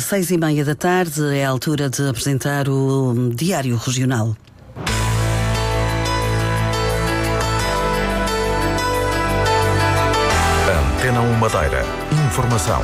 Seis 0.00 0.30
e 0.30 0.38
meia 0.38 0.64
da 0.64 0.74
tarde 0.74 1.36
é 1.36 1.44
a 1.44 1.50
altura 1.50 1.90
de 1.90 2.08
apresentar 2.08 2.66
o 2.66 3.28
Diário 3.28 3.76
Regional. 3.76 4.34
Antena 10.96 11.20
1 11.20 11.34
Madeira. 11.34 11.84
Informação. 12.26 12.80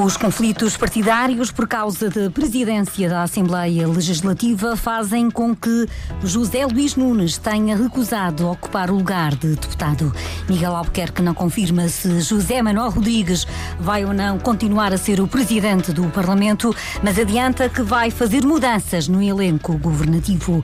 Os 0.00 0.16
conflitos 0.16 0.76
partidários 0.76 1.50
por 1.50 1.66
causa 1.66 2.08
da 2.08 2.30
presidência 2.30 3.08
da 3.08 3.24
Assembleia 3.24 3.88
Legislativa 3.88 4.76
fazem 4.76 5.28
com 5.28 5.56
que 5.56 5.88
José 6.22 6.64
Luís 6.64 6.94
Nunes 6.94 7.36
tenha 7.36 7.76
recusado 7.76 8.48
ocupar 8.48 8.92
o 8.92 8.94
lugar 8.94 9.34
de 9.34 9.56
deputado. 9.56 10.14
Miguel 10.48 10.76
Albuquerque 10.76 11.20
não 11.20 11.34
confirma 11.34 11.88
se 11.88 12.20
José 12.20 12.62
Manuel 12.62 12.90
Rodrigues 12.90 13.44
vai 13.80 14.04
ou 14.04 14.14
não 14.14 14.38
continuar 14.38 14.92
a 14.92 14.96
ser 14.96 15.20
o 15.20 15.26
presidente 15.26 15.92
do 15.92 16.04
Parlamento, 16.10 16.72
mas 17.02 17.18
adianta 17.18 17.68
que 17.68 17.82
vai 17.82 18.12
fazer 18.12 18.44
mudanças 18.44 19.08
no 19.08 19.20
elenco 19.20 19.76
governativo. 19.78 20.62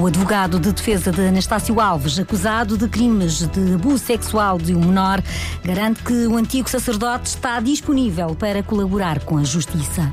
O 0.00 0.06
advogado 0.06 0.60
de 0.60 0.70
defesa 0.70 1.10
de 1.10 1.26
Anastácio 1.26 1.80
Alves, 1.80 2.20
acusado 2.20 2.78
de 2.78 2.86
crimes 2.86 3.48
de 3.48 3.74
abuso 3.74 4.04
sexual 4.04 4.58
de 4.58 4.76
um 4.76 4.80
menor, 4.80 5.20
garante 5.64 6.04
que 6.04 6.28
o 6.28 6.36
antigo 6.36 6.70
sacerdote 6.70 7.30
está 7.30 7.58
disponível 7.58 8.36
para 8.36 8.62
colaborar 8.62 8.75
com 9.24 9.38
a 9.38 9.44
Justiça. 9.44 10.10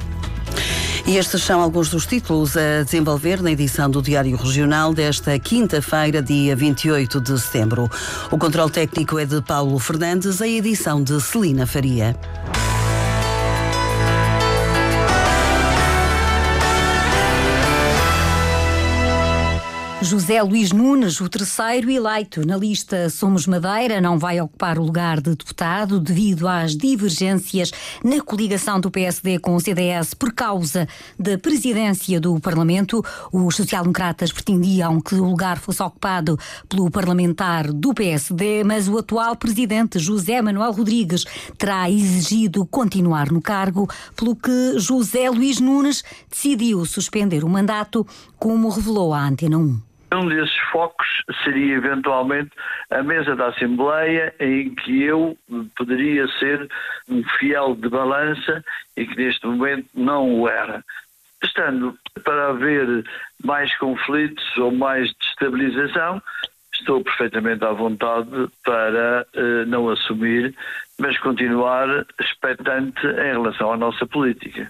E 1.05 1.17
estes 1.17 1.43
são 1.43 1.59
alguns 1.59 1.89
dos 1.89 2.05
títulos 2.05 2.55
a 2.55 2.83
desenvolver 2.83 3.41
na 3.41 3.51
edição 3.51 3.89
do 3.89 4.01
Diário 4.01 4.37
Regional 4.37 4.93
desta 4.93 5.37
quinta-feira, 5.37 6.21
dia 6.21 6.55
28 6.55 7.19
de 7.19 7.39
setembro. 7.39 7.89
O 8.31 8.37
controle 8.37 8.71
técnico 8.71 9.19
é 9.19 9.25
de 9.25 9.41
Paulo 9.41 9.77
Fernandes, 9.79 10.41
a 10.41 10.47
edição 10.47 11.03
de 11.03 11.19
Celina 11.19 11.67
Faria. 11.67 12.15
José 20.03 20.43
Luís 20.43 20.73
Nunes, 20.73 21.21
o 21.21 21.29
terceiro 21.29 21.89
eleito 21.89 22.45
na 22.45 22.57
lista 22.57 23.09
Somos 23.09 23.47
Madeira, 23.47 24.01
não 24.01 24.19
vai 24.19 24.39
ocupar 24.41 24.77
o 24.77 24.83
lugar 24.83 25.21
de 25.21 25.29
deputado 25.29 25.97
devido 25.97 26.45
às 26.45 26.75
divergências 26.75 27.71
na 28.03 28.21
coligação 28.21 28.81
do 28.81 28.91
PSD 28.91 29.39
com 29.39 29.55
o 29.55 29.61
CDS 29.61 30.13
por 30.13 30.33
causa 30.33 30.89
da 31.17 31.37
presidência 31.37 32.19
do 32.19 32.37
Parlamento. 32.41 33.01
Os 33.31 33.55
social-democratas 33.55 34.33
pretendiam 34.33 34.99
que 34.99 35.15
o 35.15 35.23
lugar 35.23 35.57
fosse 35.57 35.81
ocupado 35.81 36.37
pelo 36.67 36.91
parlamentar 36.91 37.71
do 37.71 37.93
PSD, 37.93 38.65
mas 38.65 38.89
o 38.89 38.97
atual 38.97 39.37
presidente 39.37 39.99
José 39.99 40.41
Manuel 40.41 40.73
Rodrigues 40.73 41.23
terá 41.57 41.89
exigido 41.89 42.65
continuar 42.65 43.31
no 43.31 43.41
cargo, 43.41 43.89
pelo 44.17 44.35
que 44.35 44.77
José 44.79 45.29
Luís 45.29 45.61
Nunes 45.61 46.03
decidiu 46.29 46.85
suspender 46.85 47.45
o 47.45 47.49
mandato, 47.49 48.05
como 48.37 48.67
revelou 48.67 49.13
a 49.13 49.25
Antena 49.25 49.57
1. 49.57 49.92
Um 50.13 50.27
desses 50.27 50.55
focos 50.71 51.07
seria 51.43 51.75
eventualmente 51.75 52.51
a 52.91 53.01
mesa 53.01 53.35
da 53.35 53.47
Assembleia, 53.47 54.33
em 54.39 54.73
que 54.75 55.03
eu 55.03 55.35
poderia 55.75 56.27
ser 56.39 56.69
um 57.09 57.23
fiel 57.39 57.75
de 57.75 57.89
balança 57.89 58.63
e 58.95 59.07
que 59.07 59.15
neste 59.15 59.45
momento 59.47 59.87
não 59.95 60.41
o 60.41 60.47
era. 60.47 60.83
Estando 61.43 61.97
para 62.23 62.49
haver 62.49 63.03
mais 63.43 63.75
conflitos 63.77 64.45
ou 64.57 64.71
mais 64.71 65.11
destabilização, 65.15 66.21
estou 66.83 67.03
perfeitamente 67.03 67.63
à 67.63 67.71
vontade 67.71 68.29
para 68.63 69.25
uh, 69.35 69.65
não 69.67 69.89
assumir, 69.89 70.53
mas 70.99 71.17
continuar 71.19 72.05
expectante 72.19 73.05
em 73.05 73.31
relação 73.31 73.71
à 73.71 73.77
nossa 73.77 74.05
política. 74.05 74.69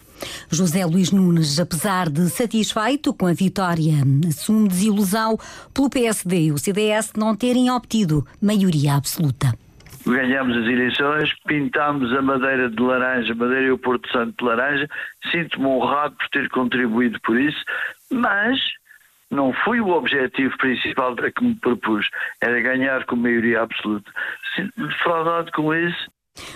José 0.50 0.86
Luís 0.86 1.11
Nunes, 1.11 1.59
apesar 1.59 2.09
de 2.09 2.30
satisfeito 2.30 3.14
com 3.14 3.25
a 3.25 3.33
vitória, 3.33 3.95
assume 4.27 4.70
desilusão 4.70 5.38
pelo 5.73 5.89
PSD 5.89 6.45
e 6.45 6.52
o 6.52 6.58
CDS 6.58 7.14
não 7.17 7.36
terem 7.36 7.70
obtido 7.70 8.26
maioria 8.42 8.95
absoluta. 8.95 9.54
Ganhamos 10.05 10.58
as 10.58 10.65
eleições, 10.65 11.33
pintámos 11.48 12.11
a 12.14 12.21
Madeira 12.21 12.70
de 12.70 12.82
laranja, 12.82 13.33
Madeira 13.33 13.67
e 13.67 13.71
o 13.71 13.77
Porto 13.77 14.09
Santo 14.11 14.36
de 14.38 14.43
laranja. 14.43 14.88
Sinto-me 15.32 15.65
honrado 15.65 16.15
por 16.15 16.27
ter 16.30 16.49
contribuído 16.49 17.20
por 17.21 17.39
isso, 17.39 17.64
mas 18.11 18.59
não 19.33 19.52
foi 19.52 19.82
o 19.82 19.89
objetivo 19.89 20.58
principal 20.58 21.16
para 21.16 21.32
que 21.32 21.44
me 21.44 21.55
propus, 21.55 22.10
era 22.42 22.61
ganhar 22.61 23.05
com 23.05 23.16
maioria 23.16 23.61
absoluta. 23.61 24.11
Defraudado 24.77 25.52
com 25.52 25.73
isso, 25.73 26.11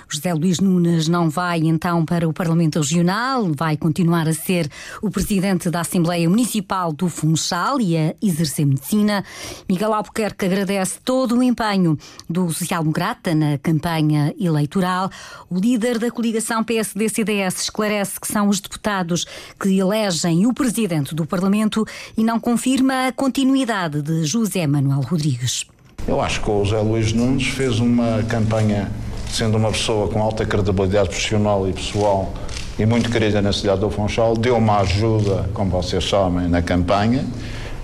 José 0.10 0.34
Luís 0.34 0.60
Nunes 0.60 1.08
não 1.08 1.30
vai 1.30 1.60
então 1.60 2.06
para 2.06 2.28
o 2.28 2.34
Parlamento 2.34 2.80
Regional, 2.80 3.52
vai 3.54 3.76
continuar 3.76 4.28
a 4.28 4.34
ser 4.34 4.70
o 5.02 5.10
presidente 5.10 5.70
da 5.70 5.82
Assembleia 5.82 6.30
Municipal 6.30 6.94
do 6.94 7.10
Funchal 7.10 7.80
e 7.82 7.98
a 7.98 8.16
exercer 8.22 8.66
medicina. 8.66 9.24
Miguel 9.70 9.94
Albuquerque 9.94 10.46
agradece 10.46 11.00
todo 11.04 11.38
o 11.38 11.44
empenho 11.44 11.98
do 12.30 12.50
social-democrata 12.52 13.36
na 13.36 13.58
campanha 13.58 14.34
eleitoral. 14.40 15.10
O 15.50 15.60
líder 15.60 16.00
da 16.00 16.10
coligação 16.10 16.64
PSD-CDS 16.64 17.64
esclarece 17.64 18.20
que 18.20 18.28
são 18.28 18.48
os 18.48 18.60
deputados 18.60 19.26
que 19.60 19.78
elegem 19.78 20.46
o 20.46 20.54
presidente 20.54 21.14
do 21.14 21.26
Parlamento 21.26 21.86
e 22.18 22.24
não 22.24 22.40
confirma 22.40 23.08
a 23.08 23.12
continuidade 23.12 24.02
de 24.02 24.24
José 24.26 24.66
Manuel 24.66 25.02
Rodrigues. 25.02 25.66
Eu 26.08 26.22
acho 26.22 26.42
que 26.42 26.50
o 26.50 26.64
José 26.64 26.82
Luís 26.82 27.12
Nunes 27.12 27.48
fez 27.48 27.80
uma 27.80 28.24
campanha 28.24 28.90
sendo 29.32 29.58
uma 29.58 29.72
pessoa 29.72 30.08
com 30.08 30.22
alta 30.22 30.46
credibilidade 30.46 31.10
profissional 31.10 31.68
e 31.68 31.74
pessoal 31.74 32.34
e 32.78 32.86
muito 32.86 33.10
querida 33.10 33.42
na 33.42 33.52
cidade 33.52 33.82
do 33.82 33.90
Funchal, 33.90 34.36
deu 34.36 34.56
uma 34.58 34.80
ajuda, 34.80 35.50
como 35.54 35.72
vocês 35.72 36.08
sabem, 36.08 36.48
na 36.48 36.62
campanha 36.62 37.26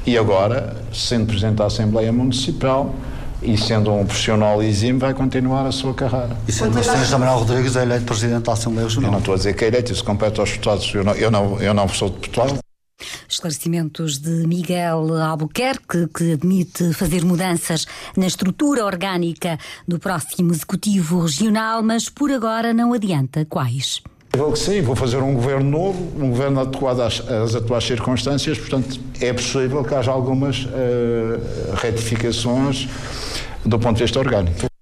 e 0.05 0.17
agora, 0.17 0.75
sendo 0.93 1.27
Presidente 1.27 1.55
da 1.55 1.65
Assembleia 1.65 2.11
Municipal 2.11 2.93
e 3.41 3.57
sendo 3.57 3.93
um 3.93 4.05
profissional 4.05 4.61
exímio, 4.61 4.99
vai 4.99 5.13
continuar 5.13 5.65
a 5.65 5.71
sua 5.71 5.93
carreira. 5.93 6.37
E 6.47 6.51
sendo 6.51 6.77
o 6.77 6.83
Sr. 6.83 7.19
Manuel 7.19 7.39
Rodrigues 7.39 7.75
é 7.75 7.83
eleito 7.83 8.05
Presidente 8.05 8.43
da 8.43 8.53
Assembleia 8.53 8.87
Regional? 8.87 9.09
Eu 9.09 9.11
não 9.13 9.19
estou 9.19 9.33
a 9.33 9.37
dizer 9.37 9.53
que 9.53 9.63
é 9.63 9.67
eleito, 9.67 9.91
isso 9.91 10.03
compete 10.03 10.39
aos 10.39 10.51
deputados. 10.51 10.93
Eu 10.93 11.03
não, 11.03 11.13
eu 11.13 11.31
não, 11.31 11.61
eu 11.61 11.73
não 11.73 11.87
sou 11.87 12.09
deputado. 12.09 12.59
Esclarecimentos 13.27 14.17
de 14.17 14.47
Miguel 14.47 15.15
Albuquerque, 15.21 16.07
que 16.07 16.33
admite 16.33 16.93
fazer 16.93 17.23
mudanças 17.23 17.85
na 18.15 18.27
estrutura 18.27 18.85
orgânica 18.85 19.57
do 19.87 19.99
próximo 19.99 20.51
Executivo 20.51 21.21
Regional, 21.21 21.83
mas 21.83 22.09
por 22.09 22.31
agora 22.31 22.73
não 22.73 22.93
adianta 22.93 23.45
quais. 23.45 24.01
Vou 24.35 24.51
que 24.51 24.57
sim, 24.57 24.81
vou 24.81 24.95
fazer 24.95 25.17
um 25.17 25.35
governo 25.35 25.69
novo, 25.69 26.11
um 26.19 26.31
governo 26.31 26.59
adequado 26.61 27.01
às, 27.01 27.19
às 27.29 27.53
atuais 27.53 27.83
circunstâncias, 27.83 28.57
portanto 28.57 28.99
é 29.21 29.31
possível 29.31 29.83
que 29.83 29.93
haja 29.93 30.11
algumas 30.11 30.65
uh, 30.65 31.75
retificações 31.75 32.87
do 33.63 33.77
ponto 33.77 33.97
de 33.97 34.03
vista 34.03 34.19
orgânico. 34.19 34.72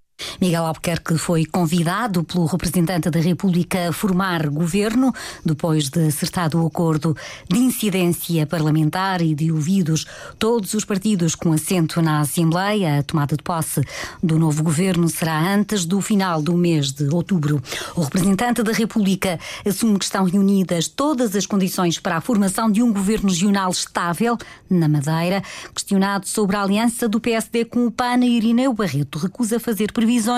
Miguel 0.41 0.65
Albuquerque 0.65 1.19
foi 1.19 1.45
convidado 1.45 2.23
pelo 2.23 2.47
representante 2.47 3.11
da 3.11 3.19
República 3.19 3.89
a 3.89 3.93
formar 3.93 4.49
governo, 4.49 5.13
depois 5.45 5.87
de 5.87 6.07
acertado 6.07 6.59
o 6.59 6.65
acordo 6.65 7.15
de 7.47 7.59
incidência 7.59 8.47
parlamentar 8.47 9.21
e 9.21 9.35
de 9.35 9.51
ouvidos 9.51 10.07
todos 10.39 10.73
os 10.73 10.83
partidos 10.83 11.35
com 11.35 11.53
assento 11.53 12.01
na 12.01 12.21
Assembleia. 12.21 12.97
A 12.97 13.03
tomada 13.03 13.37
de 13.37 13.43
posse 13.43 13.83
do 14.23 14.39
novo 14.39 14.63
governo 14.63 15.07
será 15.09 15.39
antes 15.39 15.85
do 15.85 16.01
final 16.01 16.41
do 16.41 16.57
mês 16.57 16.91
de 16.91 17.07
outubro. 17.13 17.61
O 17.95 18.01
representante 18.01 18.63
da 18.63 18.71
República 18.71 19.39
assume 19.63 19.99
que 19.99 20.05
estão 20.05 20.23
reunidas 20.23 20.87
todas 20.87 21.35
as 21.35 21.45
condições 21.45 21.99
para 21.99 22.17
a 22.17 22.21
formação 22.21 22.71
de 22.71 22.81
um 22.81 22.91
governo 22.91 23.29
regional 23.29 23.69
estável 23.69 24.35
na 24.67 24.89
Madeira. 24.89 25.43
Questionado 25.71 26.27
sobre 26.27 26.55
a 26.55 26.63
aliança 26.63 27.07
do 27.07 27.21
PSD 27.21 27.63
com 27.65 27.85
o 27.85 27.91
PAN, 27.91 28.25
Irineu 28.25 28.73
Barreto 28.73 29.19
recusa 29.19 29.59
fazer 29.59 29.91
previsões 29.91 30.30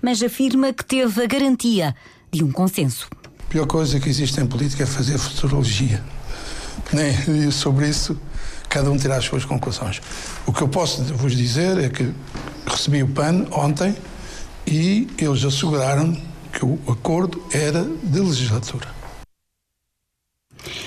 mas 0.00 0.22
afirma 0.22 0.72
que 0.72 0.84
teve 0.84 1.22
a 1.22 1.26
garantia 1.26 1.94
de 2.30 2.44
um 2.44 2.50
consenso. 2.50 3.08
A 3.24 3.50
pior 3.50 3.66
coisa 3.66 4.00
que 4.00 4.08
existe 4.08 4.40
em 4.40 4.46
política 4.46 4.84
é 4.84 4.86
fazer 4.86 5.18
futurologia. 5.18 6.02
E 7.28 7.50
sobre 7.52 7.88
isso, 7.88 8.18
cada 8.68 8.90
um 8.90 8.98
terá 8.98 9.16
as 9.16 9.24
suas 9.24 9.44
conclusões. 9.44 10.00
O 10.46 10.52
que 10.52 10.62
eu 10.62 10.68
posso 10.68 11.02
vos 11.14 11.36
dizer 11.36 11.78
é 11.78 11.88
que 11.88 12.12
recebi 12.66 13.02
o 13.02 13.08
PAN 13.08 13.46
ontem 13.50 13.94
e 14.66 15.08
eles 15.18 15.44
asseguraram 15.44 16.16
que 16.52 16.64
o 16.64 16.78
acordo 16.88 17.42
era 17.52 17.84
de 18.02 18.20
legislatura. 18.20 19.01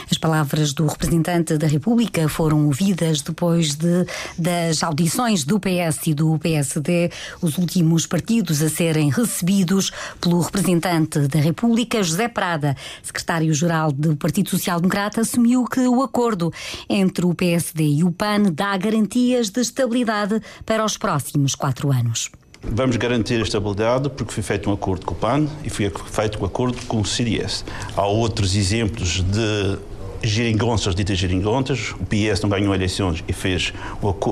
As 0.10 0.18
palavras 0.18 0.74
do 0.74 0.86
representante 0.86 1.58
da 1.58 1.68
República 1.68 2.28
foram 2.30 2.66
ouvidas 2.66 3.22
depois 3.22 3.76
de, 3.76 4.06
das 4.38 4.84
audições 4.84 5.44
do 5.44 5.60
PS 5.60 6.08
e 6.08 6.14
do 6.14 6.38
PSD, 6.38 7.12
os 7.42 7.58
últimos 7.58 8.06
partidos 8.06 8.62
a 8.62 8.70
serem 8.70 9.10
recebidos 9.10 9.92
pelo 10.22 10.40
representante 10.42 11.28
da 11.28 11.40
República, 11.40 12.04
José 12.04 12.28
Prada, 12.28 12.76
secretário-geral 13.02 13.92
do 13.92 14.16
Partido 14.16 14.50
Social 14.50 14.80
Democrata, 14.80 15.22
assumiu 15.22 15.66
que 15.66 15.82
o 15.82 16.04
acordo 16.04 16.54
entre 16.90 17.26
o 17.26 17.34
PSD 17.34 17.84
e 17.84 18.04
o 18.04 18.12
PAN 18.12 18.44
dá 18.54 18.78
garantias 18.78 19.50
de 19.50 19.62
estabilidade 19.62 20.42
para 20.66 20.86
os 20.86 20.98
próximos 20.98 21.56
quatro 21.56 21.92
anos. 21.92 22.30
Vamos 22.62 22.96
garantir 22.98 23.36
a 23.36 23.44
estabilidade 23.44 24.10
porque 24.10 24.34
foi 24.34 24.42
feito 24.42 24.70
um 24.70 24.74
acordo 24.74 25.06
com 25.06 25.14
o 25.14 25.18
PAN 25.18 25.48
e 25.64 25.70
foi 25.70 25.92
feito 26.08 26.42
um 26.42 26.46
acordo 26.46 26.78
com 26.88 27.00
o 27.00 27.06
CDS. 27.06 27.64
Há 27.96 28.06
outros 28.06 28.56
exemplos 28.56 29.22
de 29.22 29.78
geringonças 30.28 30.96
ditas 30.96 31.18
geringonças. 31.18 31.92
O 31.92 32.06
PS 32.06 32.42
não 32.42 32.50
ganhou 32.50 32.74
eleições 32.74 33.24
e 33.28 33.34
fez 33.34 33.74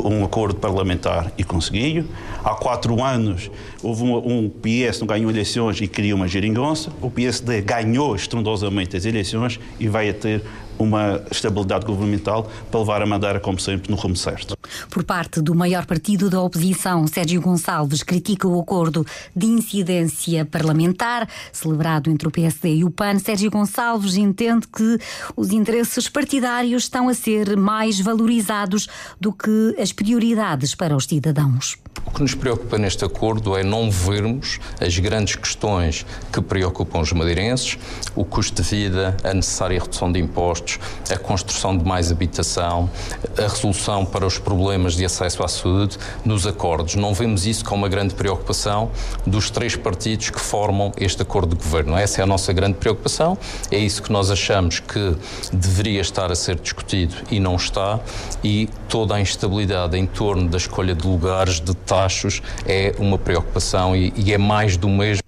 um 0.05 0.23
acordo 0.23 0.55
parlamentar 0.55 1.31
e 1.37 1.43
conseguiu. 1.43 2.05
Há 2.43 2.55
quatro 2.55 3.03
anos 3.03 3.49
houve 3.81 4.03
um, 4.03 4.15
um 4.17 4.49
PS 4.49 4.99
não 4.99 5.07
ganhou 5.07 5.29
eleições 5.29 5.79
e 5.81 5.87
queria 5.87 6.15
uma 6.15 6.27
geringonça. 6.27 6.91
O 7.01 7.09
PSD 7.09 7.61
ganhou 7.61 8.15
estrondosamente 8.15 8.95
as 8.95 9.05
eleições 9.05 9.59
e 9.79 9.87
vai 9.87 10.09
a 10.09 10.13
ter 10.13 10.41
uma 10.77 11.21
estabilidade 11.31 11.85
governamental 11.85 12.49
para 12.69 12.79
levar 12.79 13.01
a 13.01 13.05
Madeira, 13.05 13.39
como 13.39 13.59
sempre, 13.59 13.91
no 13.91 13.97
rumo 13.97 14.15
certo. 14.15 14.57
Por 14.89 15.03
parte 15.03 15.41
do 15.41 15.53
maior 15.55 15.85
partido 15.85 16.29
da 16.29 16.41
oposição, 16.41 17.05
Sérgio 17.07 17.41
Gonçalves 17.41 18.03
critica 18.03 18.47
o 18.47 18.59
acordo 18.59 19.05
de 19.35 19.45
incidência 19.45 20.45
parlamentar 20.45 21.27
celebrado 21.51 22.09
entre 22.09 22.27
o 22.27 22.31
PSD 22.31 22.75
e 22.75 22.83
o 22.83 22.89
PAN. 22.89 23.19
Sérgio 23.19 23.51
Gonçalves 23.51 24.15
entende 24.15 24.67
que 24.67 24.97
os 25.35 25.51
interesses 25.51 26.09
partidários 26.09 26.83
estão 26.83 27.09
a 27.09 27.13
ser 27.13 27.55
mais 27.57 27.99
valorizados 27.99 28.87
do 29.19 29.31
que 29.31 29.75
as 29.79 29.91
prioridades 29.91 30.75
para 30.75 30.95
os 30.95 31.05
cidadãos. 31.05 31.77
O 32.05 32.11
que 32.11 32.21
nos 32.21 32.35
preocupa 32.35 32.77
neste 32.77 33.05
acordo 33.05 33.55
é 33.55 33.63
não 33.63 33.89
vermos 33.89 34.59
as 34.79 34.97
grandes 34.99 35.35
questões 35.35 36.05
que 36.31 36.41
preocupam 36.41 36.99
os 36.99 37.11
madeirenses, 37.13 37.77
o 38.15 38.25
custo 38.25 38.61
de 38.61 38.69
vida, 38.69 39.15
a 39.23 39.33
necessária 39.33 39.79
redução 39.79 40.11
de 40.11 40.19
impostos, 40.19 40.62
a 41.11 41.17
construção 41.17 41.77
de 41.77 41.85
mais 41.85 42.11
habitação, 42.11 42.89
a 43.37 43.41
resolução 43.41 44.05
para 44.05 44.25
os 44.25 44.37
problemas 44.37 44.95
de 44.95 45.05
acesso 45.05 45.43
à 45.43 45.47
saúde 45.47 45.97
nos 46.25 46.45
acordos. 46.47 46.95
Não 46.95 47.13
vemos 47.13 47.45
isso 47.45 47.63
como 47.65 47.83
uma 47.83 47.89
grande 47.89 48.13
preocupação 48.13 48.91
dos 49.25 49.49
três 49.49 49.75
partidos 49.75 50.29
que 50.29 50.39
formam 50.39 50.91
este 50.97 51.21
acordo 51.21 51.55
de 51.55 51.63
governo. 51.63 51.97
Essa 51.97 52.21
é 52.21 52.23
a 52.23 52.27
nossa 52.27 52.53
grande 52.53 52.75
preocupação, 52.75 53.37
é 53.71 53.77
isso 53.77 54.01
que 54.01 54.11
nós 54.11 54.31
achamos 54.31 54.79
que 54.79 55.15
deveria 55.51 56.01
estar 56.01 56.31
a 56.31 56.35
ser 56.35 56.55
discutido 56.55 57.15
e 57.29 57.39
não 57.39 57.55
está, 57.55 57.99
e 58.43 58.69
toda 58.87 59.15
a 59.15 59.21
instabilidade 59.21 59.97
em 59.97 60.05
torno 60.05 60.47
da 60.47 60.57
escolha 60.57 60.95
de 60.95 61.07
lugares, 61.07 61.59
de 61.59 61.73
taxos, 61.73 62.41
é 62.65 62.95
uma 62.99 63.17
preocupação 63.17 63.95
e, 63.95 64.13
e 64.15 64.33
é 64.33 64.37
mais 64.37 64.77
do 64.77 64.87
mesmo. 64.87 65.22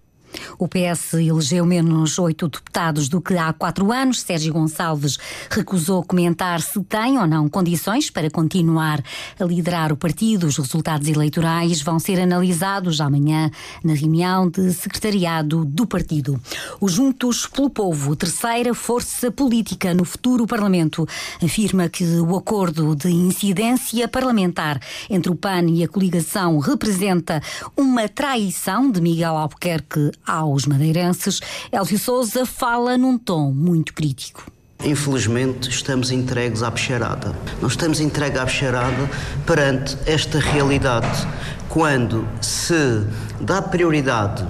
O 0.57 0.67
PS 0.67 1.15
elegeu 1.15 1.65
menos 1.65 2.17
oito 2.17 2.47
deputados 2.47 3.09
do 3.09 3.19
que 3.19 3.37
há 3.37 3.51
quatro 3.51 3.91
anos. 3.91 4.21
Sérgio 4.21 4.53
Gonçalves 4.53 5.17
recusou 5.49 6.03
comentar 6.03 6.61
se 6.61 6.81
tem 6.83 7.17
ou 7.17 7.27
não 7.27 7.49
condições 7.49 8.09
para 8.09 8.29
continuar 8.29 9.03
a 9.39 9.43
liderar 9.43 9.91
o 9.91 9.97
partido. 9.97 10.47
Os 10.47 10.57
resultados 10.57 11.07
eleitorais 11.07 11.81
vão 11.81 11.99
ser 11.99 12.19
analisados 12.19 13.01
amanhã 13.01 13.51
na 13.83 13.93
reunião 13.93 14.49
de 14.49 14.71
secretariado 14.73 15.65
do 15.65 15.85
partido. 15.85 16.39
O 16.79 16.87
Juntos 16.87 17.45
pelo 17.47 17.69
Povo, 17.69 18.15
terceira 18.15 18.73
força 18.73 19.29
política 19.31 19.93
no 19.93 20.05
futuro 20.05 20.47
Parlamento, 20.47 21.07
afirma 21.43 21.89
que 21.89 22.05
o 22.05 22.35
acordo 22.37 22.95
de 22.95 23.09
incidência 23.09 24.07
parlamentar 24.07 24.79
entre 25.09 25.31
o 25.31 25.35
PAN 25.35 25.65
e 25.69 25.83
a 25.83 25.87
coligação 25.87 26.59
representa 26.59 27.41
uma 27.75 28.07
traição 28.07 28.89
de 28.89 29.01
Miguel 29.01 29.35
Albuquerque 29.35 30.11
ao 30.25 30.44
aos 30.51 30.65
madeirenses, 30.65 31.39
Elvio 31.71 31.99
Souza 31.99 32.45
fala 32.45 32.97
num 32.97 33.17
tom 33.17 33.51
muito 33.51 33.93
crítico. 33.93 34.51
Infelizmente, 34.83 35.69
estamos 35.69 36.11
entregues 36.11 36.61
à 36.61 36.69
bexarada. 36.69 37.35
Não 37.61 37.67
estamos 37.67 37.99
entregues 37.99 38.39
à 38.39 38.45
bexarada 38.45 39.09
perante 39.45 39.97
esta 40.05 40.39
realidade. 40.39 41.27
Quando 41.69 42.27
se 42.41 43.03
dá 43.41 43.61
prioridade 43.61 44.45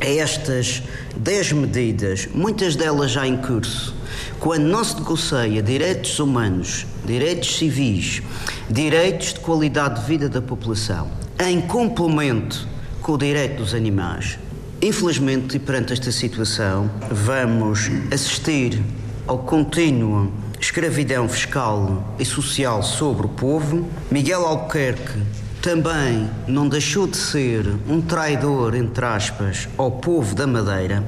a 0.00 0.06
estas 0.06 0.82
10 1.16 1.52
medidas, 1.52 2.28
muitas 2.34 2.76
delas 2.76 3.12
já 3.12 3.26
em 3.26 3.36
curso, 3.36 3.94
quando 4.40 4.64
não 4.64 4.82
se 4.82 4.96
negocia 4.96 5.62
direitos 5.62 6.18
humanos, 6.18 6.86
direitos 7.04 7.56
civis, 7.56 8.22
direitos 8.68 9.34
de 9.34 9.40
qualidade 9.40 10.00
de 10.00 10.06
vida 10.06 10.28
da 10.28 10.42
população, 10.42 11.08
em 11.38 11.60
complemento 11.60 12.66
com 13.00 13.12
o 13.12 13.18
direito 13.18 13.58
dos 13.58 13.74
animais, 13.74 14.38
Infelizmente, 14.80 15.58
perante 15.58 15.94
esta 15.94 16.12
situação, 16.12 16.90
vamos 17.10 17.90
assistir 18.12 18.82
ao 19.26 19.38
contínuo 19.38 20.30
escravidão 20.60 21.28
fiscal 21.28 22.14
e 22.18 22.24
social 22.24 22.82
sobre 22.82 23.26
o 23.26 23.28
povo. 23.28 23.88
Miguel 24.10 24.44
Albuquerque 24.44 25.22
também 25.62 26.28
não 26.46 26.68
deixou 26.68 27.06
de 27.06 27.16
ser 27.16 27.66
um 27.88 28.02
traidor, 28.02 28.74
entre 28.74 29.04
aspas, 29.04 29.66
ao 29.78 29.90
povo 29.90 30.34
da 30.34 30.46
Madeira. 30.46 31.02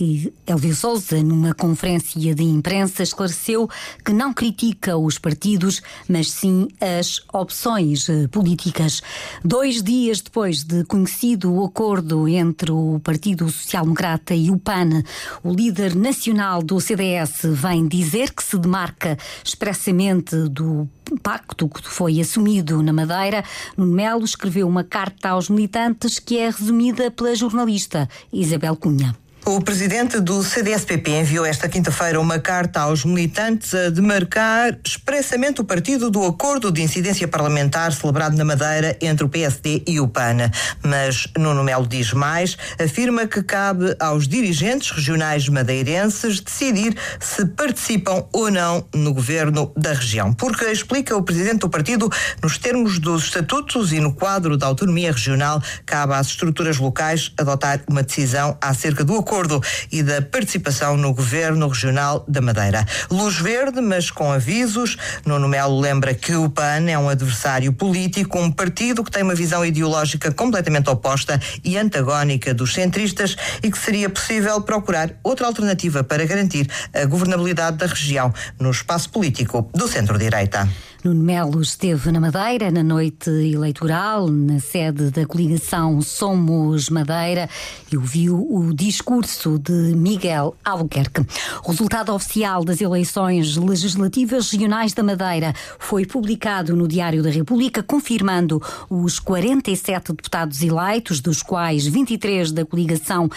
E 0.00 0.32
Elvio 0.46 0.74
Souza, 0.74 1.22
numa 1.22 1.52
conferência 1.52 2.34
de 2.34 2.42
imprensa, 2.42 3.02
esclareceu 3.02 3.68
que 4.02 4.14
não 4.14 4.32
critica 4.32 4.96
os 4.96 5.18
partidos, 5.18 5.82
mas 6.08 6.30
sim 6.30 6.68
as 6.80 7.20
opções 7.30 8.08
eh, 8.08 8.26
políticas. 8.28 9.02
Dois 9.44 9.82
dias 9.82 10.22
depois 10.22 10.64
de 10.64 10.84
conhecido 10.84 11.52
o 11.52 11.66
acordo 11.66 12.26
entre 12.26 12.72
o 12.72 12.98
Partido 13.04 13.50
Social 13.50 13.84
Democrata 13.84 14.34
e 14.34 14.50
o 14.50 14.58
PAN, 14.58 15.02
o 15.44 15.52
líder 15.52 15.94
nacional 15.94 16.62
do 16.62 16.80
CDS 16.80 17.42
vem 17.44 17.86
dizer 17.86 18.32
que 18.32 18.42
se 18.42 18.56
demarca 18.56 19.18
expressamente 19.44 20.34
do 20.48 20.88
pacto 21.22 21.68
que 21.68 21.86
foi 21.86 22.20
assumido 22.20 22.82
na 22.82 22.92
Madeira. 22.92 23.44
Nuno 23.76 23.92
Melo 23.92 24.24
escreveu 24.24 24.66
uma 24.66 24.82
carta 24.82 25.28
aos 25.28 25.50
militantes 25.50 26.18
que 26.18 26.38
é 26.38 26.46
resumida 26.46 27.10
pela 27.10 27.34
jornalista 27.34 28.08
Isabel 28.32 28.76
Cunha. 28.76 29.14
O 29.46 29.58
presidente 29.60 30.20
do 30.20 30.44
CDSPP 30.44 31.12
enviou 31.12 31.46
esta 31.46 31.66
quinta-feira 31.66 32.20
uma 32.20 32.38
carta 32.38 32.80
aos 32.80 33.06
militantes 33.06 33.74
a 33.74 33.88
demarcar 33.88 34.78
expressamente 34.84 35.62
o 35.62 35.64
partido 35.64 36.10
do 36.10 36.24
acordo 36.24 36.70
de 36.70 36.82
incidência 36.82 37.26
parlamentar 37.26 37.90
celebrado 37.92 38.36
na 38.36 38.44
Madeira 38.44 38.96
entre 39.00 39.24
o 39.24 39.28
PSD 39.30 39.82
e 39.86 39.98
o 39.98 40.06
PAN. 40.06 40.50
Mas 40.84 41.26
Nuno 41.38 41.64
Melo 41.64 41.86
diz 41.86 42.12
mais, 42.12 42.56
afirma 42.78 43.26
que 43.26 43.42
cabe 43.42 43.96
aos 43.98 44.28
dirigentes 44.28 44.90
regionais 44.90 45.48
madeirenses 45.48 46.40
decidir 46.40 46.94
se 47.18 47.46
participam 47.46 48.26
ou 48.32 48.50
não 48.50 48.86
no 48.94 49.14
governo 49.14 49.72
da 49.74 49.94
região. 49.94 50.34
Porque, 50.34 50.66
explica 50.66 51.16
o 51.16 51.22
presidente 51.22 51.60
do 51.60 51.70
partido, 51.70 52.10
nos 52.42 52.58
termos 52.58 52.98
dos 52.98 53.24
estatutos 53.24 53.90
e 53.90 54.00
no 54.00 54.12
quadro 54.12 54.56
da 54.56 54.66
autonomia 54.66 55.10
regional, 55.10 55.62
cabe 55.86 56.12
às 56.12 56.26
estruturas 56.28 56.76
locais 56.76 57.32
adotar 57.38 57.80
uma 57.88 58.02
decisão 58.02 58.56
acerca 58.60 59.02
do 59.02 59.14
acordo 59.14 59.29
acordo 59.30 59.62
e 59.92 60.02
da 60.02 60.20
participação 60.20 60.96
no 60.96 61.14
governo 61.14 61.68
regional 61.68 62.24
da 62.26 62.40
Madeira. 62.40 62.84
Luz 63.08 63.36
verde, 63.36 63.80
mas 63.80 64.10
com 64.10 64.32
avisos. 64.32 64.96
Nuno 65.24 65.46
Melo 65.46 65.78
lembra 65.78 66.12
que 66.12 66.34
o 66.34 66.50
PAN 66.50 66.90
é 66.90 66.98
um 66.98 67.08
adversário 67.08 67.72
político, 67.72 68.40
um 68.40 68.50
partido 68.50 69.04
que 69.04 69.10
tem 69.10 69.22
uma 69.22 69.36
visão 69.36 69.64
ideológica 69.64 70.32
completamente 70.32 70.90
oposta 70.90 71.40
e 71.62 71.78
antagónica 71.78 72.52
dos 72.52 72.74
centristas 72.74 73.36
e 73.62 73.70
que 73.70 73.78
seria 73.78 74.10
possível 74.10 74.60
procurar 74.62 75.12
outra 75.22 75.46
alternativa 75.46 76.02
para 76.02 76.26
garantir 76.26 76.68
a 76.92 77.04
governabilidade 77.04 77.76
da 77.76 77.86
região 77.86 78.34
no 78.58 78.72
espaço 78.72 79.10
político 79.10 79.70
do 79.72 79.86
centro-direita. 79.86 80.68
Nuno 81.02 81.24
Melo 81.24 81.62
esteve 81.62 82.12
na 82.12 82.20
Madeira 82.20 82.70
na 82.70 82.82
noite 82.82 83.30
eleitoral, 83.30 84.28
na 84.28 84.60
sede 84.60 85.10
da 85.10 85.24
coligação 85.24 86.02
Somos 86.02 86.90
Madeira, 86.90 87.48
e 87.90 87.96
ouviu 87.96 88.46
o 88.50 88.74
discurso 88.74 89.58
de 89.58 89.94
Miguel 89.96 90.54
Albuquerque. 90.62 91.26
O 91.64 91.70
resultado 91.70 92.12
oficial 92.12 92.64
das 92.66 92.82
eleições 92.82 93.56
legislativas 93.56 94.50
regionais 94.50 94.92
da 94.92 95.02
Madeira 95.02 95.54
foi 95.78 96.04
publicado 96.04 96.76
no 96.76 96.86
Diário 96.86 97.22
da 97.22 97.30
República, 97.30 97.82
confirmando 97.82 98.62
os 98.90 99.18
47 99.18 100.12
deputados 100.12 100.62
eleitos, 100.62 101.20
dos 101.20 101.42
quais 101.42 101.86
23 101.86 102.52
da 102.52 102.66
coligação 102.66 103.30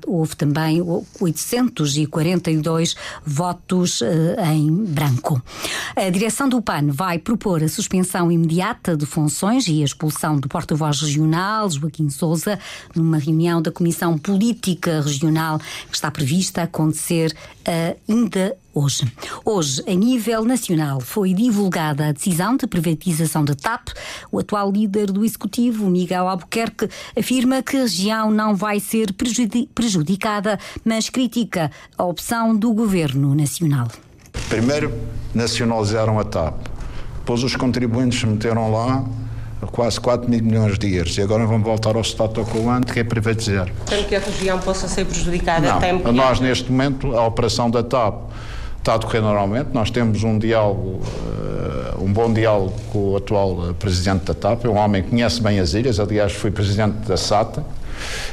houve 0.06 0.36
também 0.36 0.80
842 1.20 2.96
votos 3.26 4.04
eh, 4.04 4.36
em 4.54 4.86
branco. 4.86 5.42
A 5.96 6.08
direção 6.12 6.48
do 6.48 6.62
PAN 6.62 6.92
vai 6.92 7.18
propor 7.18 7.64
a 7.64 7.68
suspensão 7.68 8.32
imediata 8.32 8.96
de 8.96 9.08
funções 9.08 9.68
e 9.68 9.82
a 9.82 9.86
expulsão 9.86 10.43
do 10.44 10.50
porta-voz 10.50 11.02
regional, 11.02 11.70
Joaquim 11.70 12.10
Souza, 12.10 12.60
numa 12.94 13.18
reunião 13.18 13.62
da 13.62 13.72
Comissão 13.72 14.18
Política 14.18 15.02
Regional 15.02 15.58
que 15.90 15.96
está 15.96 16.12
prevista 16.12 16.62
a 16.62 16.64
acontecer 16.66 17.34
ainda 18.08 18.56
hoje. 18.74 19.10
Hoje, 19.46 19.82
a 19.88 19.94
nível 19.94 20.44
nacional, 20.44 21.00
foi 21.00 21.34
divulgada 21.34 22.08
a 22.08 22.12
decisão 22.12 22.58
de 22.58 22.68
privatização 22.68 23.46
da 23.46 23.56
TAP. 23.56 23.90
O 24.32 24.40
atual 24.40 24.70
líder 24.70 25.12
do 25.12 25.24
Executivo, 25.24 25.90
Miguel 25.90 26.28
Albuquerque, 26.28 26.90
afirma 27.18 27.64
que 27.64 27.78
a 27.78 27.82
região 27.82 28.30
não 28.30 28.54
vai 28.54 28.82
ser 28.82 29.14
prejudicada, 29.74 30.60
mas 30.84 31.10
critica 31.10 31.72
a 31.98 32.04
opção 32.04 32.54
do 32.54 32.74
governo 32.74 33.34
nacional. 33.34 33.88
Primeiro, 34.50 34.92
nacionalizaram 35.34 36.20
a 36.20 36.24
TAP. 36.26 36.68
Depois, 37.20 37.42
os 37.44 37.56
contribuintes 37.56 38.22
meteram 38.26 38.70
lá 38.70 39.06
quase 39.72 40.00
4 40.00 40.30
mil 40.30 40.44
milhões 40.44 40.78
de 40.78 40.96
euros 40.96 41.18
e 41.18 41.22
agora 41.22 41.46
vamos 41.46 41.64
voltar 41.64 41.96
ao 41.96 42.02
status 42.04 42.48
quo 42.50 42.70
ante, 42.70 42.92
que 42.92 43.00
é 43.00 43.04
privatizar. 43.04 43.70
Temo 43.86 44.04
que 44.04 44.16
a 44.16 44.20
região 44.20 44.60
possa 44.60 44.88
ser 44.88 45.06
prejudicada? 45.06 45.80
Não, 45.80 46.00
que... 46.00 46.12
nós 46.12 46.40
neste 46.40 46.72
momento, 46.72 47.16
a 47.16 47.26
operação 47.26 47.70
da 47.70 47.84
TAP 47.84 48.32
está 48.84 48.96
a 48.96 48.98
decorrer 48.98 49.22
normalmente. 49.22 49.70
Nós 49.74 49.90
temos 49.90 50.24
um 50.24 50.38
diálogo, 50.38 51.02
uh, 51.02 52.04
um 52.04 52.12
bom 52.12 52.32
diálogo 52.32 52.74
com 52.92 53.12
o 53.12 53.18
atual 53.18 53.70
eh, 53.70 53.74
presidente 53.74 54.26
da 54.26 54.34
TAP, 54.34 54.66
é 54.66 54.70
um 54.70 54.78
homem 54.78 55.02
que 55.02 55.10
conhece 55.10 55.42
bem 55.42 55.60
as 55.60 55.74
ilhas, 55.74 56.00
aliás, 56.00 56.34
foi 56.34 56.52
presidente 56.52 57.08
da 57.08 57.16
SATA. 57.16 57.66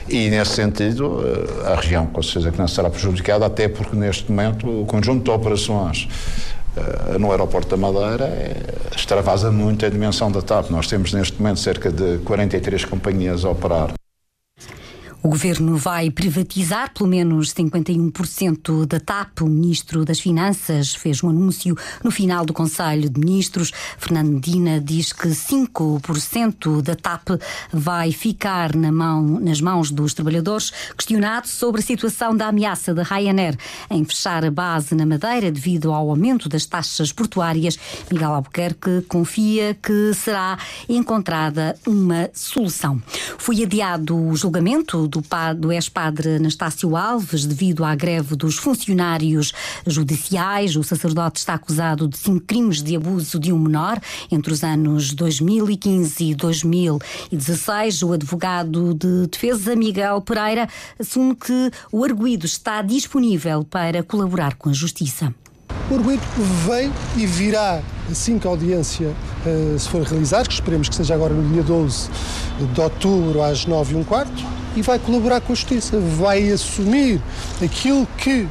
E, 0.08 0.28
nesse 0.28 0.54
sentido, 0.54 1.22
eh, 1.24 1.72
a 1.72 1.76
região, 1.76 2.06
com 2.06 2.20
certeza, 2.22 2.50
que 2.50 2.58
não 2.58 2.66
será 2.66 2.90
prejudicada, 2.90 3.46
até 3.46 3.68
porque, 3.68 3.94
neste 3.94 4.30
momento, 4.30 4.82
o 4.82 4.84
conjunto 4.86 5.22
de 5.22 5.30
operações 5.30 6.08
no 7.18 7.30
aeroporto 7.30 7.68
da 7.68 7.76
Madeira 7.76 8.30
extravasa 8.94 9.50
muito 9.50 9.84
a 9.84 9.88
dimensão 9.88 10.30
da 10.30 10.42
TAP. 10.42 10.70
Nós 10.70 10.86
temos, 10.86 11.12
neste 11.12 11.40
momento, 11.40 11.60
cerca 11.60 11.90
de 11.90 12.18
43 12.18 12.84
companhias 12.84 13.44
a 13.44 13.50
operar. 13.50 13.99
O 15.22 15.28
governo 15.28 15.76
vai 15.76 16.10
privatizar 16.10 16.94
pelo 16.94 17.06
menos 17.06 17.52
51% 17.52 18.86
da 18.86 18.98
TAP. 18.98 19.42
O 19.42 19.46
ministro 19.46 20.02
das 20.02 20.18
Finanças 20.18 20.94
fez 20.94 21.22
um 21.22 21.28
anúncio 21.28 21.76
no 22.02 22.10
final 22.10 22.46
do 22.46 22.54
Conselho 22.54 23.10
de 23.10 23.20
Ministros. 23.20 23.70
Fernando 23.98 24.30
Medina 24.30 24.80
diz 24.80 25.12
que 25.12 25.28
5% 25.28 26.80
da 26.80 26.94
TAP 26.94 27.38
vai 27.70 28.12
ficar 28.12 28.74
na 28.74 28.90
mão, 28.90 29.38
nas 29.38 29.60
mãos 29.60 29.90
dos 29.90 30.14
trabalhadores. 30.14 30.72
Questionado 30.96 31.48
sobre 31.48 31.82
a 31.82 31.84
situação 31.84 32.34
da 32.34 32.46
ameaça 32.46 32.94
da 32.94 33.02
Ryanair 33.02 33.58
em 33.90 34.02
fechar 34.06 34.42
a 34.42 34.50
base 34.50 34.94
na 34.94 35.04
Madeira 35.04 35.52
devido 35.52 35.92
ao 35.92 36.08
aumento 36.08 36.48
das 36.48 36.64
taxas 36.64 37.12
portuárias, 37.12 37.78
Miguel 38.10 38.32
Albuquerque 38.32 39.02
confia 39.06 39.74
que 39.74 40.14
será 40.14 40.58
encontrada 40.88 41.76
uma 41.86 42.30
solução. 42.32 43.02
Foi 43.36 43.62
adiado 43.62 44.16
o 44.16 44.34
julgamento 44.34 45.09
do, 45.10 45.22
do 45.58 45.72
ex-padre 45.72 46.36
Anastácio 46.36 46.96
Alves 46.96 47.44
devido 47.44 47.84
à 47.84 47.94
greve 47.94 48.36
dos 48.36 48.56
funcionários 48.56 49.52
judiciais. 49.86 50.76
O 50.76 50.82
sacerdote 50.82 51.40
está 51.40 51.54
acusado 51.54 52.08
de 52.08 52.16
cinco 52.16 52.46
crimes 52.46 52.82
de 52.82 52.96
abuso 52.96 53.38
de 53.38 53.52
um 53.52 53.58
menor 53.58 54.00
entre 54.30 54.52
os 54.52 54.62
anos 54.62 55.12
2015 55.12 56.24
e 56.24 56.34
2016. 56.34 58.02
O 58.02 58.12
advogado 58.12 58.94
de 58.94 59.26
defesa, 59.26 59.74
Miguel 59.74 60.20
Pereira, 60.22 60.68
assume 60.98 61.34
que 61.34 61.70
o 61.90 62.04
arguído 62.04 62.46
está 62.46 62.80
disponível 62.80 63.64
para 63.64 64.02
colaborar 64.02 64.54
com 64.54 64.70
a 64.70 64.72
justiça. 64.72 65.34
O 65.90 65.94
arguido 65.94 66.22
vem 66.66 66.92
e 67.16 67.26
virá. 67.26 67.80
Assim 68.10 68.38
que 68.38 68.46
a 68.46 68.50
audiência 68.50 69.14
uh, 69.46 69.78
se 69.78 69.88
for 69.88 70.02
realizar, 70.02 70.46
que 70.46 70.54
esperemos 70.54 70.88
que 70.88 70.94
seja 70.96 71.14
agora 71.14 71.32
no 71.32 71.48
dia 71.52 71.62
12 71.62 72.10
de 72.74 72.80
outubro 72.80 73.42
às 73.42 73.64
9 73.66 73.94
e 73.94 73.96
um 73.96 74.04
quarto, 74.04 74.44
e 74.74 74.82
vai 74.82 74.98
colaborar 74.98 75.40
com 75.40 75.52
a 75.52 75.54
Justiça, 75.54 75.98
vai 76.18 76.50
assumir 76.50 77.20
aquilo 77.62 78.06
que 78.18 78.48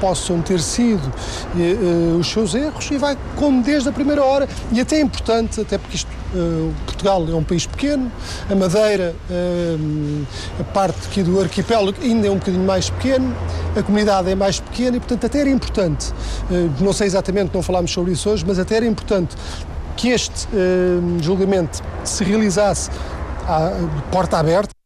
possam 0.00 0.40
ter 0.40 0.60
sido 0.60 1.06
uh, 1.06 2.18
os 2.18 2.30
seus 2.30 2.54
erros 2.54 2.90
e 2.90 2.96
vai, 2.96 3.16
como 3.36 3.62
desde 3.62 3.88
a 3.88 3.92
primeira 3.92 4.24
hora, 4.24 4.48
e 4.72 4.80
até 4.80 4.96
é 4.96 5.00
importante, 5.00 5.60
até 5.60 5.78
porque 5.78 5.96
isto, 5.96 6.08
uh, 6.34 6.72
Portugal 6.86 7.24
é 7.28 7.34
um 7.34 7.44
país 7.44 7.66
pequeno, 7.66 8.10
a 8.50 8.54
Madeira, 8.54 9.14
uh, 9.30 10.26
a 10.58 10.64
parte 10.64 11.06
aqui 11.06 11.22
do 11.22 11.38
arquipélago 11.40 11.98
ainda 12.02 12.26
é 12.26 12.30
um 12.30 12.38
bocadinho 12.38 12.64
mais 12.64 12.88
pequeno, 12.90 13.36
a 13.76 13.82
comunidade 13.82 14.30
é 14.30 14.34
mais 14.34 14.58
pequena 14.58 14.96
e, 14.96 15.00
portanto, 15.00 15.26
até 15.26 15.40
era 15.40 15.50
importante, 15.50 16.12
não 16.80 16.92
sei 16.92 17.06
exatamente, 17.06 17.50
não 17.54 17.62
falámos 17.62 17.92
sobre 17.92 18.12
isso 18.12 18.28
hoje, 18.28 18.44
mas 18.46 18.58
até 18.58 18.76
era 18.76 18.86
importante 18.86 19.36
que 19.96 20.08
este 20.08 20.48
julgamento 21.20 21.82
se 22.04 22.24
realizasse 22.24 22.90
à 23.46 23.70
porta 24.10 24.38
aberta. 24.38 24.79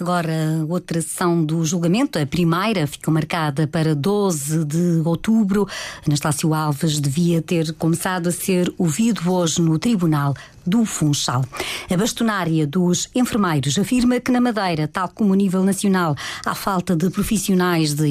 Agora, 0.00 0.64
outra 0.66 1.02
sessão 1.02 1.44
do 1.44 1.62
julgamento, 1.62 2.18
a 2.18 2.24
primeira, 2.24 2.86
ficou 2.86 3.12
marcada 3.12 3.66
para 3.66 3.94
12 3.94 4.64
de 4.64 5.02
outubro. 5.04 5.68
Anastácio 6.06 6.54
Alves 6.54 6.98
devia 6.98 7.42
ter 7.42 7.74
começado 7.74 8.28
a 8.28 8.32
ser 8.32 8.72
ouvido 8.78 9.30
hoje 9.30 9.60
no 9.60 9.78
Tribunal 9.78 10.34
do 10.66 10.84
Funchal. 10.84 11.44
A 11.90 11.96
bastonária 11.96 12.66
dos 12.66 13.08
enfermeiros 13.14 13.78
afirma 13.78 14.20
que 14.20 14.30
na 14.30 14.40
Madeira, 14.40 14.86
tal 14.86 15.08
como 15.08 15.32
a 15.32 15.36
nível 15.36 15.64
nacional, 15.64 16.14
há 16.44 16.54
falta 16.54 16.94
de 16.94 17.10
profissionais 17.10 17.94
de 17.94 18.08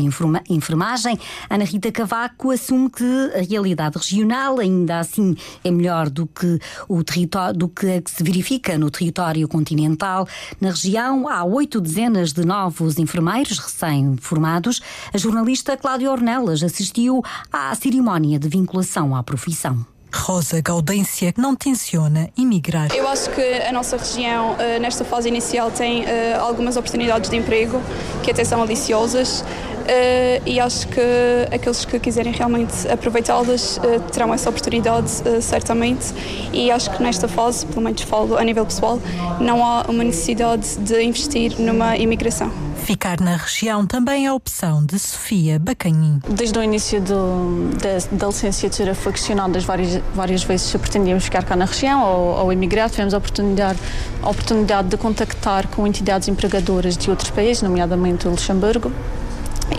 enfermagem. 0.50 1.18
Ana 1.50 1.64
Rita 1.64 1.92
Cavaco 1.92 2.52
assume 2.52 2.90
que 2.90 3.32
a 3.36 3.42
realidade 3.42 3.98
regional 3.98 4.60
ainda 4.60 5.00
assim 5.00 5.36
é 5.64 5.72
melhor 5.72 6.10
do 6.10 6.28
que 6.28 6.60
o 6.88 7.04
território 7.04 7.58
do 7.58 7.68
que 7.68 7.90
a 7.90 8.02
que 8.02 8.12
se 8.12 8.24
verifica 8.24 8.78
no 8.78 8.90
território 8.90 9.48
continental. 9.48 10.28
Na 10.60 10.70
região 10.70 11.28
há 11.28 11.44
oito 11.44 11.80
dezenas 11.80 12.34
de 12.34 12.46
novos 12.46 12.98
enfermeiros 12.98 13.58
recém-formados. 13.60 14.82
A 15.14 15.18
jornalista 15.18 15.78
Cláudia 15.78 16.12
Ornelas 16.12 16.64
assistiu 16.64 17.24
à 17.52 17.74
cerimónia 17.76 18.40
de 18.40 18.48
vinculação 18.50 19.16
à 19.16 19.24
profissão. 19.24 19.86
Rosa 20.14 20.62
Gaudência 20.62 21.34
não 21.38 21.56
tenciona 21.56 22.30
emigrar. 22.38 22.90
Eu 22.96 23.08
acho 23.08 23.30
que 23.30 23.42
a 23.42 23.72
nossa 23.72 23.98
região, 23.98 24.56
eh, 24.60 24.80
nesta 24.80 25.06
fase 25.06 25.28
inicial, 25.28 25.72
tem 25.72 26.06
eh, 26.06 26.36
algumas 26.36 26.78
oportunidades 26.78 27.30
de 27.30 27.38
emprego 27.38 27.82
que 28.24 28.32
até 28.32 28.44
são 28.44 28.62
aliciosas. 28.62 29.44
Uh, 29.90 30.42
e 30.46 30.60
acho 30.60 30.88
que 30.88 31.02
aqueles 31.52 31.84
que 31.84 32.00
quiserem 32.00 32.32
realmente 32.32 32.88
aproveitá-las 32.88 33.78
uh, 33.78 34.00
terão 34.12 34.32
essa 34.32 34.48
oportunidade, 34.48 35.12
uh, 35.26 35.42
certamente. 35.42 36.14
E 36.54 36.70
acho 36.70 36.92
que 36.92 37.02
nesta 37.02 37.28
fase, 37.28 37.66
pelo 37.66 37.82
menos 37.82 38.00
falo 38.04 38.38
a 38.38 38.44
nível 38.44 38.66
pessoal, 38.68 39.02
não 39.40 39.66
há 39.66 39.86
uma 39.90 40.04
necessidade 40.04 40.78
de 40.78 41.02
investir 41.02 41.60
numa 41.60 41.98
imigração. 41.98 42.52
Ficar 42.84 43.20
na 43.20 43.36
região 43.36 43.86
também 43.86 44.26
é 44.26 44.30
a 44.30 44.34
opção 44.34 44.86
de 44.86 45.00
Sofia 45.00 45.58
Bacanhim. 45.58 46.20
Desde 46.30 46.58
o 46.60 46.64
início 46.64 47.02
do, 47.02 47.72
da, 47.82 48.16
da 48.16 48.28
licenciatura 48.28 48.94
foi 48.94 49.12
questionado 49.12 49.60
várias, 49.62 50.02
várias 50.14 50.44
vezes 50.44 50.68
se 50.68 50.78
pretendíamos 50.78 51.24
ficar 51.24 51.44
cá 51.44 51.56
na 51.56 51.66
região 51.66 52.04
ou, 52.04 52.46
ou 52.46 52.54
emigrar. 52.54 52.92
Tivemos 52.92 53.16
a 53.16 53.18
oportunidade, 53.18 53.80
a 54.22 54.30
oportunidade 54.30 54.88
de 54.88 54.98
contactar 54.98 55.68
com 55.68 55.88
entidades 55.88 56.28
empregadoras 56.28 56.96
de 56.96 57.10
outros 57.10 57.32
países, 57.32 57.64
nomeadamente 57.64 58.28
o 58.28 58.32
Luxemburgo 58.32 58.92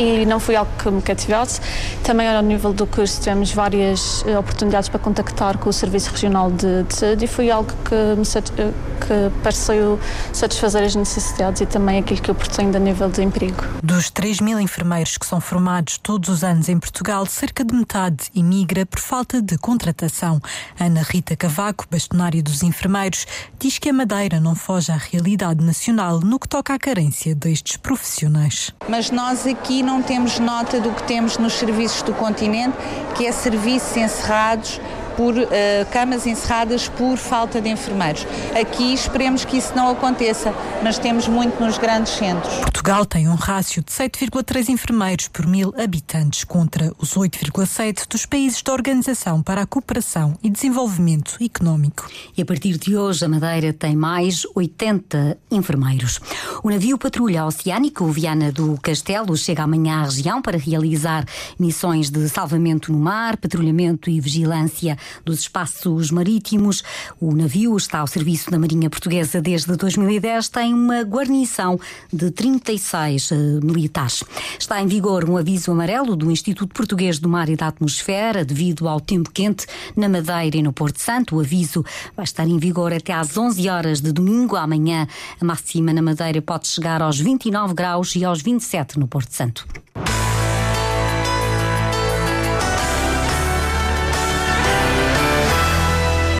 e 0.00 0.24
não 0.24 0.40
foi 0.40 0.56
algo 0.56 0.70
que 0.78 0.90
me 0.90 1.02
cativasse. 1.02 1.60
Também 2.02 2.26
ao 2.28 2.42
nível 2.42 2.72
do 2.72 2.86
curso 2.86 3.20
tivemos 3.20 3.52
várias 3.52 4.24
eh, 4.26 4.38
oportunidades 4.38 4.88
para 4.88 4.98
contactar 4.98 5.58
com 5.58 5.68
o 5.68 5.72
Serviço 5.72 6.10
Regional 6.10 6.50
de, 6.50 6.84
de 6.84 6.94
Saúde 6.94 7.24
e 7.24 7.28
foi 7.28 7.50
algo 7.50 7.70
que 7.84 7.94
me 7.94 8.24
eh, 8.58 8.72
que 9.00 9.42
pareceu 9.42 9.98
satisfazer 10.32 10.84
as 10.84 10.94
necessidades 10.94 11.60
e 11.60 11.66
também 11.66 11.98
aquilo 11.98 12.20
que 12.20 12.30
eu 12.30 12.34
pretendo 12.34 12.76
a 12.76 12.80
nível 12.80 13.10
de 13.10 13.22
emprego. 13.22 13.64
Dos 13.82 14.10
3 14.10 14.40
mil 14.40 14.60
enfermeiros 14.60 15.18
que 15.18 15.26
são 15.26 15.40
formados 15.40 15.98
todos 15.98 16.28
os 16.28 16.44
anos 16.44 16.68
em 16.68 16.78
Portugal, 16.78 17.26
cerca 17.26 17.64
de 17.64 17.74
metade 17.74 18.30
imigra 18.34 18.86
por 18.86 19.00
falta 19.00 19.42
de 19.42 19.58
contratação. 19.58 20.40
Ana 20.78 21.02
Rita 21.02 21.34
Cavaco, 21.36 21.86
bastonária 21.90 22.42
dos 22.42 22.62
enfermeiros, 22.62 23.26
diz 23.58 23.78
que 23.78 23.90
a 23.90 23.92
Madeira 23.92 24.38
não 24.38 24.54
foge 24.54 24.92
à 24.92 24.96
realidade 24.96 25.64
nacional 25.64 26.20
no 26.20 26.38
que 26.38 26.48
toca 26.48 26.74
à 26.74 26.78
carência 26.78 27.34
destes 27.34 27.76
profissionais. 27.76 28.72
Mas 28.88 29.10
nós 29.10 29.46
aqui 29.46 29.82
não 29.90 30.00
temos 30.00 30.38
nota 30.38 30.78
do 30.78 30.92
que 30.92 31.02
temos 31.02 31.36
nos 31.36 31.54
serviços 31.54 32.00
do 32.02 32.14
continente, 32.14 32.76
que 33.16 33.26
é 33.26 33.32
serviços 33.32 33.96
encerrados 33.96 34.80
por 35.20 35.36
uh, 35.36 35.46
camas 35.92 36.26
encerradas 36.26 36.88
por 36.88 37.18
falta 37.18 37.60
de 37.60 37.68
enfermeiros. 37.68 38.26
Aqui 38.58 38.94
esperemos 38.94 39.44
que 39.44 39.58
isso 39.58 39.76
não 39.76 39.90
aconteça, 39.90 40.54
mas 40.82 40.98
temos 40.98 41.28
muito 41.28 41.62
nos 41.62 41.76
grandes 41.76 42.14
centros. 42.14 42.54
Portugal 42.60 43.04
tem 43.04 43.28
um 43.28 43.34
rácio 43.34 43.82
de 43.84 43.92
7,3 43.92 44.70
enfermeiros 44.70 45.28
por 45.28 45.46
mil 45.46 45.74
habitantes 45.76 46.42
contra 46.42 46.90
os 46.96 47.14
8,7 47.14 48.08
dos 48.08 48.24
países 48.24 48.62
da 48.62 48.72
Organização 48.72 49.42
para 49.42 49.60
a 49.60 49.66
Cooperação 49.66 50.38
e 50.42 50.48
Desenvolvimento 50.48 51.36
Económico. 51.38 52.08
E 52.34 52.40
a 52.40 52.46
partir 52.46 52.78
de 52.78 52.96
hoje 52.96 53.22
a 53.22 53.28
Madeira 53.28 53.74
tem 53.74 53.94
mais 53.94 54.46
80 54.54 55.36
enfermeiros. 55.50 56.18
O 56.62 56.70
navio 56.70 56.96
patrulha 56.96 57.44
oceânico 57.44 58.06
Viana 58.06 58.50
do 58.50 58.78
Castelo 58.80 59.36
chega 59.36 59.64
amanhã 59.64 60.00
à 60.00 60.04
região 60.04 60.40
para 60.40 60.56
realizar 60.56 61.26
missões 61.58 62.08
de 62.08 62.26
salvamento 62.26 62.90
no 62.90 62.98
mar, 62.98 63.36
patrulhamento 63.36 64.08
e 64.08 64.18
vigilância 64.18 64.96
dos 65.24 65.40
espaços 65.40 66.10
marítimos. 66.10 66.82
O 67.20 67.34
navio 67.34 67.76
está 67.76 68.00
ao 68.00 68.06
serviço 68.06 68.50
da 68.50 68.58
Marinha 68.58 68.90
Portuguesa 68.90 69.40
desde 69.40 69.76
2010, 69.76 70.48
tem 70.48 70.74
uma 70.74 71.02
guarnição 71.02 71.78
de 72.12 72.30
36 72.30 73.30
uh, 73.30 73.34
militares. 73.62 74.22
Está 74.58 74.80
em 74.80 74.86
vigor 74.86 75.28
um 75.28 75.36
aviso 75.36 75.70
amarelo 75.72 76.16
do 76.16 76.30
Instituto 76.30 76.74
Português 76.74 77.18
do 77.18 77.28
Mar 77.28 77.48
e 77.48 77.56
da 77.56 77.68
Atmosfera 77.68 78.44
devido 78.44 78.88
ao 78.88 79.00
tempo 79.00 79.30
quente 79.30 79.66
na 79.96 80.08
Madeira 80.08 80.56
e 80.56 80.62
no 80.62 80.72
Porto 80.72 80.98
Santo. 80.98 81.36
O 81.36 81.40
aviso 81.40 81.84
vai 82.16 82.24
estar 82.24 82.46
em 82.46 82.58
vigor 82.58 82.92
até 82.92 83.12
às 83.12 83.36
11 83.36 83.68
horas 83.68 84.00
de 84.00 84.12
domingo. 84.12 84.56
Amanhã 84.56 85.06
a 85.40 85.44
máxima 85.44 85.92
na 85.92 86.02
Madeira 86.02 86.40
pode 86.42 86.68
chegar 86.68 87.02
aos 87.02 87.18
29 87.18 87.74
graus 87.74 88.14
e 88.16 88.24
aos 88.24 88.42
27 88.42 88.98
no 88.98 89.06
Porto 89.06 89.32
Santo. 89.32 89.66